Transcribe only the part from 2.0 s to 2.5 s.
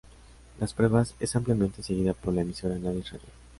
por la